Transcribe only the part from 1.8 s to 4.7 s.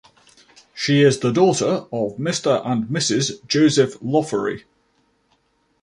of Mr. and Mrs. Joseph Loughery.